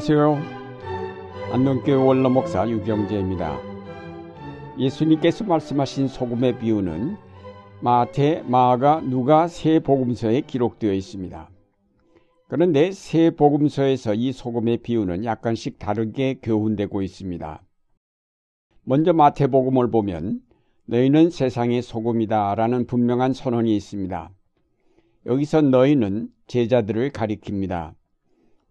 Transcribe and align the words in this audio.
안녕하세요. 0.00 0.38
안동교회 1.52 1.94
원로목사 1.94 2.70
유경재입니다. 2.70 3.60
예수님께서 4.78 5.44
말씀하신 5.44 6.08
소금의 6.08 6.58
비유는 6.58 7.18
마태, 7.82 8.44
마가, 8.46 9.02
누가 9.02 9.46
세 9.46 9.78
복음서에 9.78 10.40
기록되어 10.40 10.94
있습니다. 10.94 11.50
그런데 12.48 12.92
세 12.92 13.28
복음서에서 13.28 14.14
이 14.14 14.32
소금의 14.32 14.78
비유는 14.78 15.26
약간씩 15.26 15.78
다르게 15.78 16.38
교훈되고 16.42 17.02
있습니다. 17.02 17.62
먼저 18.84 19.12
마태복음을 19.12 19.90
보면 19.90 20.40
너희는 20.86 21.28
세상의 21.28 21.82
소금이다 21.82 22.54
라는 22.54 22.86
분명한 22.86 23.34
선언이 23.34 23.76
있습니다. 23.76 24.30
여기서 25.26 25.60
너희는 25.60 26.28
제자들을 26.46 27.10
가리킵니다. 27.10 27.99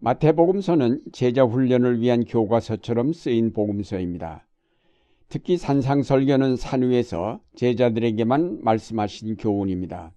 마태복음서는 0.02 1.02
제자 1.12 1.44
훈련을 1.44 2.00
위한 2.00 2.24
교과서처럼 2.24 3.12
쓰인 3.12 3.52
복음서입니다. 3.52 4.46
특히 5.28 5.58
산상설교는 5.58 6.56
산 6.56 6.82
위에서 6.82 7.40
제자들에게만 7.54 8.60
말씀하신 8.62 9.36
교훈입니다. 9.36 10.12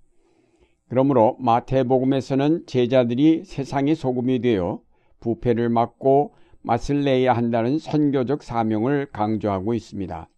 그러므로 0.87 1.35
마태복음에서는 1.39 2.65
제자들이 2.65 3.43
세상의 3.43 3.95
소금이 3.95 4.39
되어 4.39 4.79
부패를 5.19 5.67
막고 5.67 6.33
맛을 6.61 7.03
내야 7.03 7.33
한다는 7.33 7.77
선교적 7.77 8.41
사명을 8.41 9.07
강조하고 9.11 9.73
있습니다. 9.73 10.29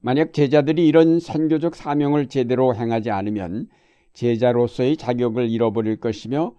만약 0.00 0.32
제자들이 0.32 0.86
이런 0.86 1.20
선교적 1.20 1.76
사명을 1.76 2.28
제대로 2.28 2.74
행하지 2.74 3.10
않으면 3.10 3.68
제자로서의 4.14 4.96
자격을 4.96 5.50
잃어버릴 5.50 6.00
것이며 6.00 6.54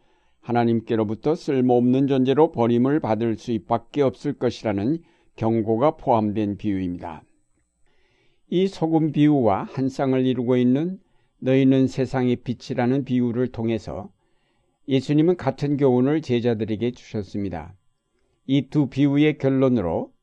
하나님께로부터 0.48 1.36
쓸모없는 1.36 2.08
존재로 2.08 2.52
버림을 2.52 3.00
받을 3.00 3.36
수밖에 3.38 4.02
없을 4.02 4.34
것이라는 4.34 5.00
경고가 5.36 5.98
포함된 5.98 6.58
비유입니다. 6.58 7.24
이 8.50 8.68
소금 8.68 9.12
비유와 9.12 9.64
한 9.64 9.90
쌍을 9.90 10.26
이루고 10.26 10.56
있는 10.56 11.00
너희는 11.40 11.88
세상의 11.88 12.38
빛이라는 12.38 13.04
비유를 13.04 13.50
통해서 13.50 14.10
예수님은 14.88 15.36
같은 15.36 15.76
교훈을 15.76 16.22
제자들에게 16.22 16.92
주셨습니다. 16.92 17.76
이 18.48 18.70
두 18.70 18.88
비유의 18.88 19.38
결론으로 19.40 20.14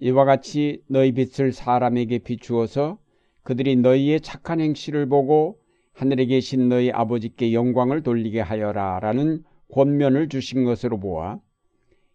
이와 0.00 0.24
같이 0.24 0.82
너희 0.88 1.12
빛을 1.12 1.52
사람에게 1.52 2.18
비추어서 2.18 2.98
그들이 3.44 3.76
너희의 3.76 4.20
착한 4.20 4.60
행실을 4.60 5.08
보고 5.08 5.60
하늘에 5.92 6.26
계신 6.26 6.68
너희 6.68 6.90
아버지께 6.90 7.52
영광을 7.52 8.02
돌리게 8.02 8.40
하여라 8.40 8.98
라는 9.00 9.44
권면을 9.72 10.28
주신 10.28 10.64
것으로 10.64 10.98
보아 10.98 11.40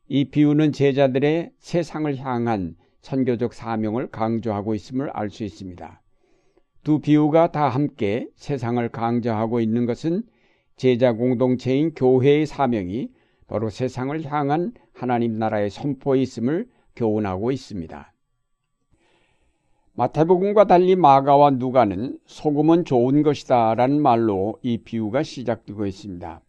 이 0.07 0.25
비유는 0.25 0.71
제자들의 0.71 1.51
세상을 1.59 2.17
향한 2.17 2.75
선교적 3.01 3.53
사명을 3.53 4.09
강조하고 4.11 4.75
있음을 4.75 5.09
알 5.11 5.29
수 5.29 5.43
있습니다. 5.43 6.01
두 6.83 6.99
비유가 6.99 7.51
다 7.51 7.69
함께 7.69 8.27
세상을 8.35 8.87
강조하고 8.89 9.59
있는 9.59 9.85
것은 9.85 10.23
제자 10.75 11.13
공동체인 11.13 11.93
교회의 11.93 12.45
사명이 12.45 13.09
바로 13.47 13.69
세상을 13.69 14.23
향한 14.25 14.73
하나님 14.93 15.37
나라의 15.37 15.69
선포에 15.69 16.21
있음을 16.21 16.67
교훈하고 16.95 17.51
있습니다. 17.51 18.13
마태복음과 19.95 20.65
달리 20.65 20.95
마가와 20.95 21.51
누가는 21.51 22.17
소금은 22.25 22.83
좋은 22.83 23.21
것이다 23.21 23.75
라는 23.75 24.01
말로 24.01 24.57
이 24.63 24.79
비유가 24.79 25.23
시작되고 25.23 25.85
있습니다. 25.85 26.41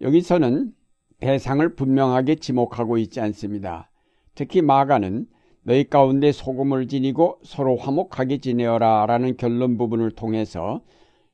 여기서는 0.00 0.72
대상을 1.20 1.74
분명하게 1.74 2.36
지목하고 2.36 2.98
있지 2.98 3.20
않습니다. 3.20 3.90
특히 4.34 4.62
마가는 4.62 5.26
너희 5.62 5.84
가운데 5.84 6.32
소금을 6.32 6.86
지니고 6.86 7.40
서로 7.42 7.76
화목하게 7.76 8.38
지내어라 8.38 9.06
라는 9.06 9.36
결론 9.36 9.76
부분을 9.76 10.12
통해서 10.12 10.82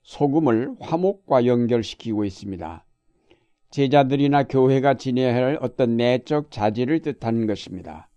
소금을 0.03 0.75
화목과 0.81 1.47
연결시키고 1.47 2.25
있습니다. 2.25 2.85
제자들이나 3.71 4.45
교회가 4.45 4.95
지내야 4.95 5.35
할 5.35 5.59
어떤 5.61 5.97
내적 5.97 6.51
자질을 6.51 7.01
뜻하는 7.01 7.47
것입니다. 7.47 8.09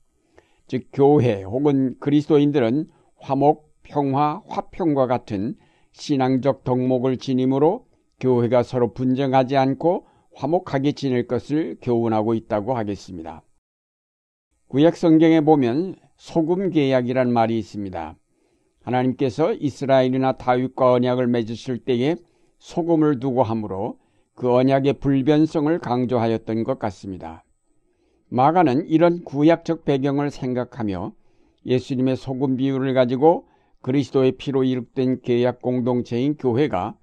즉, 0.67 0.87
교회 0.93 1.43
혹은 1.43 1.95
그리스도인들은 1.99 2.87
화목, 3.19 3.73
평화, 3.83 4.41
화평과 4.47 5.07
같은 5.07 5.55
신앙적 5.91 6.63
덕목을 6.63 7.17
지님으로 7.17 7.85
교회가 8.19 8.63
서로 8.63 8.93
분쟁하지 8.93 9.55
않고 9.55 10.06
화목하게 10.37 10.91
지낼 10.91 11.27
것을 11.27 11.77
교훈하고 11.81 12.35
있다고 12.35 12.75
하겠습니다. 12.75 13.41
구약 14.67 14.95
성경에 14.95 15.41
보면 15.41 15.95
소금 16.17 16.69
계약이란 16.69 17.33
말이 17.33 17.57
있습니다. 17.57 18.15
하나님께서 18.83 19.53
이스라엘이나 19.53 20.33
다윗과 20.33 20.93
언약을 20.93 21.27
맺으실 21.27 21.79
때에 21.79 22.15
소금을 22.59 23.19
두고 23.19 23.41
함으로 23.41 23.97
그 24.35 24.53
언약의 24.53 24.93
불변성을 24.99 25.79
강조하였던 25.79 26.63
것 26.63 26.77
같습니다. 26.77 27.43
마가는 28.29 28.87
이런 28.87 29.23
구약적 29.23 29.85
배경을 29.85 30.29
생각하며 30.29 31.13
예수님의 31.65 32.15
소금 32.15 32.57
비유를 32.57 32.93
가지고 32.93 33.47
그리스도의 33.81 34.33
피로 34.33 34.63
이룩된 34.63 35.21
계약 35.21 35.61
공동체인 35.61 36.35
교회가 36.37 36.95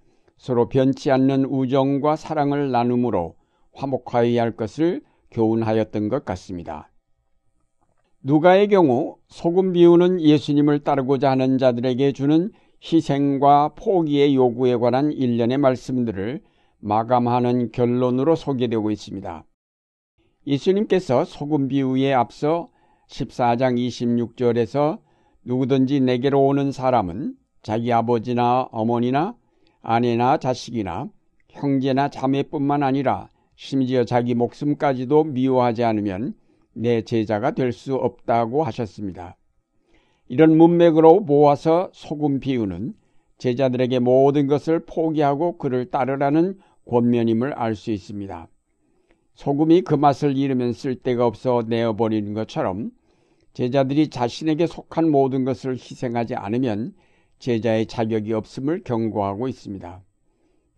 서로 0.44 0.69
변치 0.69 1.10
않는 1.10 1.47
우정과 1.47 2.16
사랑을 2.16 2.71
나눔으로 2.71 3.34
화목하여야 3.72 4.43
할 4.43 4.55
것을 4.55 5.00
교훈하였던 5.31 6.10
것 6.10 6.27
같습니다. 6.27 6.93
누가의 8.22 8.69
경우 8.69 9.16
소금 9.28 9.72
비유는 9.72 10.21
예수님을 10.21 10.81
따르고자 10.81 11.31
하는 11.31 11.56
자들에게 11.56 12.12
주는 12.12 12.53
희생과 12.82 13.71
포기의 13.75 14.34
요구에 14.37 14.77
관한 14.77 15.12
일련의 15.12 15.56
말씀들을 15.56 16.43
마감하는 16.78 17.72
결론으로 17.72 18.37
소개되고 18.37 18.91
있습니다. 18.91 19.47
예수님께서 20.47 21.25
소금 21.25 21.69
비유에 21.69 22.12
앞서 22.12 22.69
14장 23.09 23.78
26절에서 23.78 24.99
누구든지 25.47 26.00
내게로 26.00 26.44
오는 26.44 26.71
사람은 26.71 27.34
자기 27.62 27.91
아버지나 27.94 28.69
어머니나 28.72 29.37
아내나 29.84 30.39
자식이나 30.39 31.09
형제나 31.50 32.09
자매뿐만 32.09 32.83
아니라 32.83 33.28
심지어 33.55 34.05
자기 34.05 34.34
목숨까지도 34.34 35.25
미워하지 35.25 35.84
않으면 35.84 36.34
내 36.72 37.03
제자가 37.03 37.53
될 37.53 37.71
수 37.71 37.94
없다고 37.94 38.65
하셨습니다. 38.65 39.37
이런 40.27 40.56
문맥으로 40.56 41.21
모아서 41.21 41.91
소금 41.93 42.41
비유는 42.41 42.94
제자들에게 43.39 43.99
모든 44.00 44.47
것을 44.47 44.81
포기하고 44.87 45.59
그를 45.59 45.91
따르라는 45.91 46.59
권면임을 46.87 47.53
알 47.53 47.75
수 47.75 47.91
있습니다. 47.93 48.49
소금이 49.34 49.83
그 49.83 49.94
맛을 49.94 50.37
잃으면 50.37 50.73
쓸데가 50.73 51.27
없어 51.27 51.62
내어버리는 51.67 52.33
것처럼 52.34 52.91
제자들이 53.53 54.09
자신에게 54.09 54.67
속한 54.67 55.11
모든 55.11 55.44
것을 55.44 55.75
희생하지 55.75 56.34
않으면 56.37 56.94
제자의 57.39 57.87
자격이 57.87 58.33
없음을 58.33 58.83
경고하고 58.84 59.49
있습니다. 59.49 60.03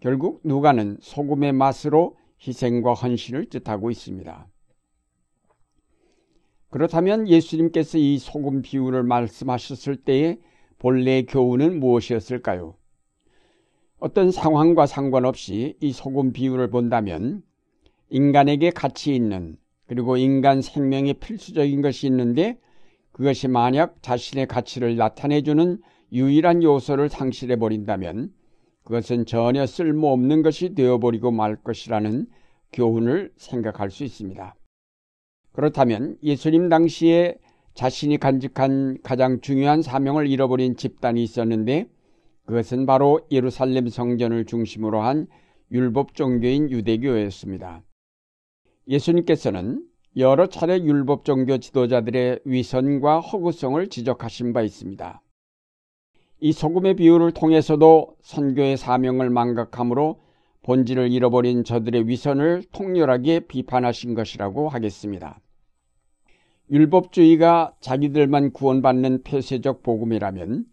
결국 0.01 0.41
누가는 0.45 0.99
소금의 1.01 1.53
맛으로 1.53 2.17
희생과 2.47 2.95
헌신을 2.95 3.47
뜻하고 3.47 3.91
있습니다. 3.91 4.49
그렇다면 6.71 7.29
예수님께서 7.29 7.99
이 7.99 8.19
소금 8.19 8.63
비유를 8.63 9.03
말씀하셨을 9.05 9.97
때의 9.97 10.39
본래의 10.79 11.27
교훈은 11.27 11.81
무엇이었을까요? 11.81 12.75
어떤 13.99 14.31
상황과 14.31 14.87
상관없이 14.87 15.77
이 15.81 15.93
소금 15.93 16.33
비유를 16.33 16.69
본다면 16.69 17.43
인간에게 18.11 18.71
가치 18.71 19.15
있는 19.15 19.57
그리고 19.87 20.17
인간 20.17 20.61
생명에 20.61 21.15
필수적인 21.15 21.81
것이 21.81 22.07
있는데 22.09 22.59
그것이 23.13 23.49
만약 23.49 24.03
자신의 24.03 24.47
가치를 24.47 24.97
나타내주는 24.97 25.81
유일한 26.13 26.63
요소를 26.63 27.09
상실해 27.09 27.57
버린다면 27.57 28.33
그것은 28.85 29.27
전혀 29.27 29.67
쓸모없는 29.67 30.43
것이 30.43 30.75
되어버리고 30.75 31.33
말 31.33 31.57
것이라는 31.57 32.27
교훈을 32.73 33.33
생각할 33.37 33.91
수 33.91 34.05
있습니다. 34.05 34.55
그렇다면 35.53 36.17
예수님 36.23 36.69
당시에 36.69 37.37
자신이 37.75 38.19
간직한 38.19 38.99
가장 39.03 39.41
중요한 39.41 39.83
사명을 39.83 40.29
잃어버린 40.29 40.77
집단이 40.77 41.23
있었는데 41.23 41.89
그것은 42.47 42.87
바로 42.87 43.21
예루살렘 43.31 43.89
성전을 43.89 44.47
중심으로 44.47 45.01
한 45.01 45.27
율법 45.73 46.15
종교인 46.15 46.71
유대교였습니다. 46.71 47.83
예수님께서는 48.89 49.85
여러 50.17 50.47
차례 50.47 50.79
율법 50.79 51.25
종교 51.25 51.59
지도자들의 51.59 52.41
위선과 52.45 53.21
허구성을 53.21 53.87
지적하신 53.89 54.53
바 54.53 54.63
있습니다. 54.63 55.21
이 56.39 56.53
소금의 56.53 56.97
비유를 56.97 57.33
통해서도 57.33 58.17
선교의 58.21 58.77
사명을 58.77 59.31
망각함으로 59.31 60.21
본질을 60.63 61.11
잃어버린 61.11 61.65
저들의 61.65 62.09
위선을 62.09 62.65
통렬하게 62.73 63.41
비판하신 63.41 64.15
것이라고 64.15 64.69
하겠습니다. 64.69 65.41
율법주의가 66.71 67.77
자기들만 67.81 68.53
구원받는 68.53 69.23
폐쇄적 69.23 69.83
복음이라면 69.83 70.67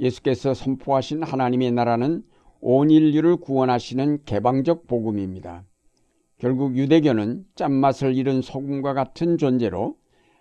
예수께서 0.00 0.52
선포하신 0.52 1.22
하나님의 1.22 1.70
나라는 1.72 2.24
온 2.60 2.90
인류를 2.90 3.36
구원하시는 3.36 4.24
개방적 4.24 4.86
복음입니다. 4.86 5.64
결국 6.38 6.76
유대교는 6.76 7.44
짠맛을 7.54 8.16
잃은 8.16 8.42
소금과 8.42 8.94
같은 8.94 9.38
존재로 9.38 9.96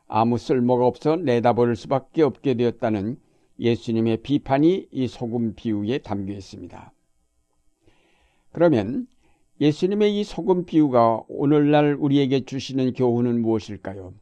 아무 0.07 0.37
쓸모가 0.37 0.85
없어 0.85 1.15
내다볼 1.17 1.75
수밖에 1.75 2.23
없게 2.23 2.55
되었다는 2.55 3.17
예수님의 3.59 4.17
비판이 4.17 4.87
이 4.91 5.07
소금 5.07 5.55
비유에 5.55 5.99
담겨 5.99 6.33
있습니다. 6.33 6.93
그러면 8.51 9.07
예수님의 9.61 10.19
이 10.19 10.23
소금 10.23 10.65
비유가 10.65 11.23
오늘날 11.27 11.95
우리에게 11.95 12.45
주시는 12.45 12.93
교훈은 12.93 13.41
무엇일까요? 13.41 14.13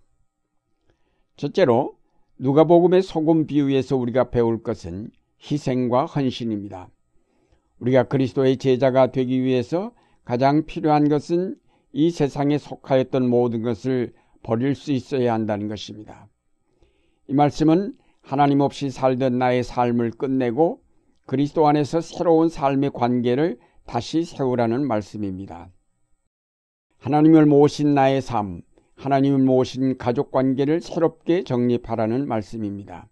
첫째로 1.36 1.98
누가복음의 2.40 3.04
소금 3.04 3.46
비유에서 3.46 3.96
우리가 3.96 4.32
배울 4.32 4.64
것은 4.64 5.12
희생과 5.40 6.06
헌신입니다. 6.06 6.90
우리가 7.80 8.04
그리스도의 8.04 8.58
제자가 8.58 9.12
되기 9.12 9.44
위해서 9.44 9.92
가장 10.26 10.66
필요한 10.66 11.10
것은 11.10 11.56
이 11.94 12.10
세상에 12.12 12.58
속하였던 12.58 13.30
모든 13.30 13.62
것을 13.62 14.14
버릴 14.44 14.76
수 14.76 14.92
있어야 14.92 15.34
한다는 15.34 15.68
것입니다. 15.68 16.28
이 17.28 17.34
말씀은 17.34 17.96
하나님 18.28 18.60
없이 18.60 18.90
살던 18.90 19.38
나의 19.38 19.64
삶을 19.64 20.12
끝내고 20.12 20.82
그리스도 21.26 21.66
안에서 21.66 22.02
새로운 22.02 22.50
삶의 22.50 22.92
관계를 22.94 23.58
다시 23.86 24.26
세우라는 24.26 24.86
말씀입니다. 24.86 25.70
하나님을 26.98 27.46
모신 27.46 27.94
나의 27.94 28.22
삶, 28.22 28.64
하나님을 28.96 29.40
모신 29.40 29.98
가족 29.98 30.32
관계를 30.32 30.82
새롭게 30.82 31.46
정립하라는 31.46 32.28
말씀입니다. 32.28 33.08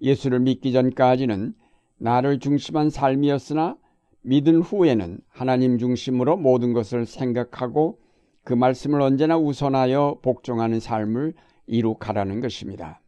예수를 0.00 0.40
믿기 0.40 0.72
전까지는 0.72 1.54
나를 1.98 2.40
중심한 2.40 2.90
삶이었으나 2.90 3.76
믿은 4.22 4.62
후에는 4.62 5.20
하나님 5.28 5.78
중심으로 5.78 6.38
모든 6.38 6.72
것을 6.72 7.06
생각하고 7.06 8.00
그 8.42 8.52
말씀을 8.52 9.00
언제나 9.00 9.38
우선하여 9.38 10.18
복종하는 10.22 10.80
삶을 10.80 11.34
이룩하라는 11.68 12.40
것입니다. 12.40 13.00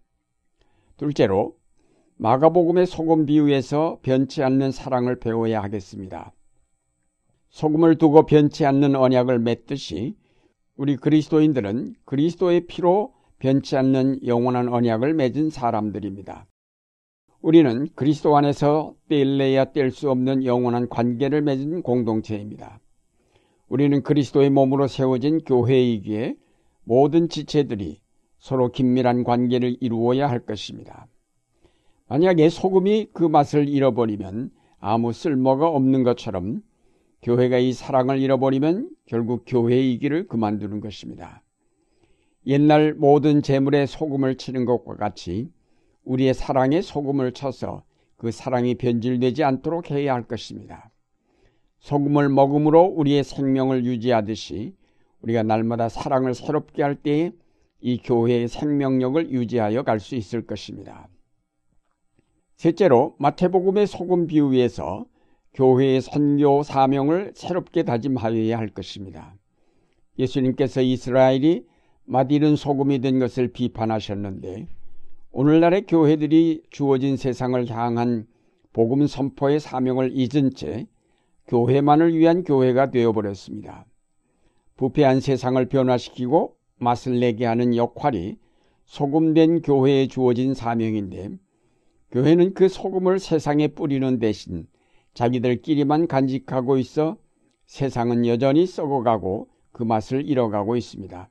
둘째로 0.96 1.56
마가복음의 2.16 2.86
소금 2.86 3.26
비유에서 3.26 3.98
변치 4.02 4.42
않는 4.42 4.72
사랑을 4.72 5.18
배워야 5.18 5.62
하겠습니다. 5.62 6.32
소금을 7.50 7.98
두고 7.98 8.26
변치 8.26 8.64
않는 8.64 8.96
언약을 8.96 9.38
맺듯이 9.38 10.16
우리 10.76 10.96
그리스도인들은 10.96 11.94
그리스도의 12.04 12.66
피로 12.66 13.14
변치 13.38 13.76
않는 13.76 14.26
영원한 14.26 14.68
언약을 14.68 15.14
맺은 15.14 15.50
사람들입니다. 15.50 16.46
우리는 17.42 17.86
그리스도 17.94 18.36
안에서 18.36 18.94
뗄래야 19.08 19.66
뗄 19.66 19.90
수 19.90 20.10
없는 20.10 20.44
영원한 20.44 20.88
관계를 20.88 21.42
맺은 21.42 21.82
공동체입니다. 21.82 22.80
우리는 23.68 24.02
그리스도의 24.02 24.50
몸으로 24.50 24.86
세워진 24.86 25.44
교회이기에 25.44 26.36
모든 26.84 27.28
지체들이 27.28 28.00
서로 28.46 28.70
긴밀한 28.70 29.24
관계를 29.24 29.76
이루어야 29.80 30.30
할 30.30 30.38
것입니다. 30.38 31.08
만약에 32.06 32.48
소금이 32.48 33.08
그 33.12 33.24
맛을 33.24 33.68
잃어버리면 33.68 34.52
아무 34.78 35.12
쓸모가 35.12 35.66
없는 35.66 36.04
것처럼 36.04 36.62
교회가 37.22 37.58
이 37.58 37.72
사랑을 37.72 38.20
잃어버리면 38.20 38.90
결국 39.04 39.42
교회이기를 39.48 40.28
그만두는 40.28 40.80
것입니다. 40.80 41.42
옛날 42.46 42.94
모든 42.94 43.42
재물에 43.42 43.84
소금을 43.84 44.36
치는 44.36 44.64
것과 44.64 44.94
같이 44.94 45.50
우리의 46.04 46.32
사랑에 46.32 46.82
소금을 46.82 47.32
쳐서 47.32 47.82
그 48.16 48.30
사랑이 48.30 48.76
변질되지 48.76 49.42
않도록 49.42 49.90
해야 49.90 50.14
할 50.14 50.22
것입니다. 50.22 50.92
소금을 51.80 52.28
먹음으로 52.28 52.84
우리의 52.84 53.24
생명을 53.24 53.84
유지하듯이 53.84 54.76
우리가 55.22 55.42
날마다 55.42 55.88
사랑을 55.88 56.32
새롭게 56.32 56.84
할 56.84 56.94
때에 56.94 57.32
이 57.80 57.98
교회의 57.98 58.48
생명력을 58.48 59.30
유지하여 59.30 59.82
갈 59.82 60.00
수 60.00 60.14
있을 60.14 60.46
것입니다. 60.46 61.08
셋째로 62.56 63.16
마태복음의 63.18 63.86
소금 63.86 64.26
비유에서 64.26 65.06
교회의 65.54 66.00
선교 66.00 66.62
사명을 66.62 67.32
새롭게 67.34 67.82
다짐하여야 67.82 68.58
할 68.58 68.68
것입니다. 68.68 69.34
예수님께서 70.18 70.80
이스라엘이 70.80 71.66
맛이른 72.04 72.56
소금이 72.56 73.00
된 73.00 73.18
것을 73.18 73.48
비판하셨는데 73.48 74.68
오늘날의 75.32 75.86
교회들이 75.86 76.62
주어진 76.70 77.16
세상을 77.16 77.68
향한 77.68 78.26
복음 78.72 79.06
선포의 79.06 79.60
사명을 79.60 80.12
잊은 80.14 80.54
채 80.54 80.86
교회만을 81.48 82.16
위한 82.16 82.42
교회가 82.44 82.90
되어버렸습니다. 82.90 83.86
부패한 84.76 85.20
세상을 85.20 85.64
변화시키고 85.66 86.55
맛을 86.78 87.20
내게 87.20 87.46
하는 87.46 87.74
역할이 87.74 88.38
소금된 88.84 89.62
교회에 89.62 90.06
주어진 90.06 90.54
사명인데 90.54 91.30
교회는 92.12 92.54
그 92.54 92.68
소금을 92.68 93.18
세상에 93.18 93.68
뿌리는 93.68 94.18
대신 94.18 94.66
자기들끼리만 95.14 96.06
간직하고 96.06 96.78
있어 96.78 97.16
세상은 97.66 98.26
여전히 98.26 98.66
썩어가고 98.66 99.48
그 99.72 99.82
맛을 99.82 100.26
잃어가고 100.26 100.76
있습니다. 100.76 101.28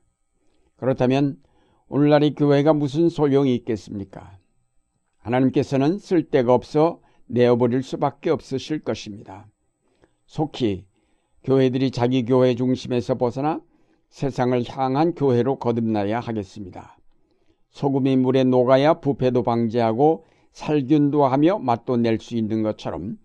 그렇다면 0.76 1.38
오늘날의 1.88 2.34
교회가 2.34 2.74
무슨 2.74 3.08
소용이 3.08 3.54
있겠습니까? 3.56 4.38
하나님께서는 5.18 5.98
쓸데가 5.98 6.52
없어 6.52 7.00
내어버릴 7.26 7.82
수밖에 7.82 8.30
없으실 8.30 8.80
것입니다. 8.80 9.48
속히 10.26 10.84
교회들이 11.44 11.90
자기 11.90 12.24
교회 12.24 12.54
중심에서 12.54 13.16
벗어나 13.16 13.60
세상을 14.08 14.62
향한 14.68 15.14
교회로 15.14 15.58
거듭나야 15.58 16.20
하겠습니다. 16.20 16.96
소금이 17.70 18.16
물에 18.16 18.44
녹아야 18.44 18.94
부패도 18.94 19.42
방지하고 19.42 20.24
살균도 20.52 21.26
하며 21.26 21.58
맛도 21.58 21.96
낼 21.96 22.18
수 22.18 22.36
있는 22.36 22.62
것처럼 22.62 23.18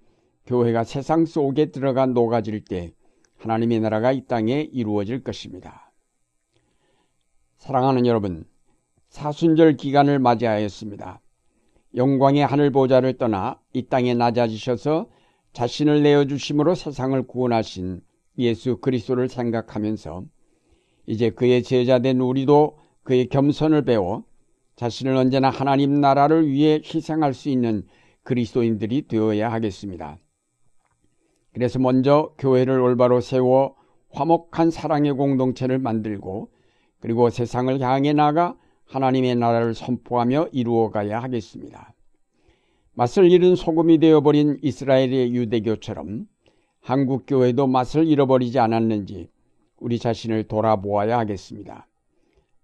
교회가 0.46 0.84
세상 0.84 1.26
속에 1.26 1.68
들어가 1.68 2.06
녹아질 2.06 2.66
때 2.66 2.94
하나님의 3.38 3.80
나라가 3.80 4.12
이 4.12 4.26
땅에 4.28 4.62
이루어질 4.72 5.24
것입니다. 5.24 5.92
사랑하는 7.58 8.06
여러분, 8.06 8.46
사순절 9.10 9.78
기간을 9.78 10.20
맞이하였습니다. 10.20 11.22
영광의 11.96 12.46
하늘 12.46 12.72
보좌를 12.72 13.18
떠나 13.18 13.60
이 13.74 13.84
땅에 13.84 14.14
낮아지셔서 14.14 15.10
자신을 15.54 16.04
내어 16.04 16.26
주심으로 16.26 16.76
세상을 16.76 17.22
구원하신 17.28 18.02
예수 18.40 18.78
그리스도를 18.78 19.30
생각하면서 19.30 20.24
이제 21.06 21.30
그의 21.30 21.64
제자된 21.64 22.20
우리도 22.20 22.78
그의 23.04 23.28
겸손을 23.28 23.84
배워 23.84 24.24
자신을 24.76 25.16
언제나 25.16 25.50
하나님 25.50 26.00
나라를 26.00 26.48
위해 26.48 26.82
희생할 26.84 27.34
수 27.34 27.50
있는 27.50 27.84
그리스도인들이 28.24 29.08
되어야 29.08 29.52
하겠습니다. 29.52 30.18
그래서 31.54 31.80
먼저 31.80 32.34
교회를 32.38 32.80
올바로 32.80 33.20
세워 33.22 33.76
화목한 34.12 34.72
사랑의 34.72 35.14
공동체를 35.14 35.80
만들고 35.80 36.50
그리고 37.00 37.30
세상을 37.30 37.80
향해 37.82 38.14
나가 38.14 38.56
하나님의 38.86 39.36
나라를 39.36 39.74
선포하며 39.74 40.50
이루어가야 40.52 41.22
하겠습니다. 41.22 41.94
맛을 42.94 43.32
잃은 43.32 43.56
소금이 43.56 44.00
되어버린 44.00 44.60
이스라엘의 44.62 45.34
유대교처럼 45.34 46.28
한국 46.82 47.24
교회도 47.26 47.68
맛을 47.68 48.08
잃어버리지 48.08 48.60
않았는지 48.60 49.30
우리 49.82 50.00
자신을 50.00 50.44
돌아보아야 50.44 51.18
하겠습니다. 51.18 51.88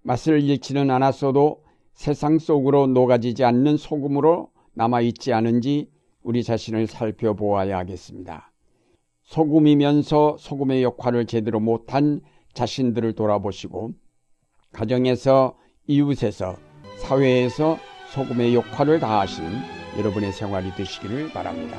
맛을 0.04 0.42
잃지는 0.42 0.90
않았어도 0.90 1.64
세상 1.92 2.38
속으로 2.38 2.88
녹아지지 2.88 3.44
않는 3.44 3.76
소금으로 3.76 4.52
남아있지 4.76 5.34
않은지 5.34 5.90
우리 6.22 6.44
자신을 6.44 6.86
살펴보아야 6.88 7.80
하겠습니다. 7.80 8.52
소금이면서 9.24 10.38
소금의 10.40 10.84
역할을 10.84 11.26
제대로 11.26 11.60
못한 11.60 12.22
자신들을 12.54 13.14
돌아보시고 13.14 13.92
가정에서 14.72 15.58
이웃에서 15.88 16.56
사회에서 17.00 17.78
소금의 18.14 18.56
역할을 18.56 19.00
다하시는 19.00 19.50
여러분의 19.98 20.32
생활이 20.32 20.74
되시기를 20.76 21.30
바랍니다. 21.30 21.78